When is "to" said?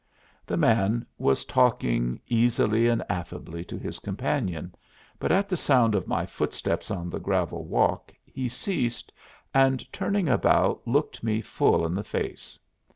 3.65-3.77